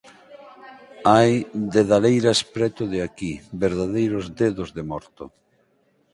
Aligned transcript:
Hai 1.11 1.33
dedaleiras 1.75 2.39
preto 2.55 2.83
de 2.93 2.99
aquí, 3.07 3.33
verdadeiros 3.65 4.25
dedos 4.41 4.69
de 4.77 4.83
morto. 4.91 5.23